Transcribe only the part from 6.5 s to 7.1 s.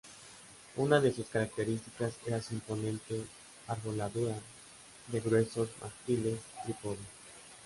trípode.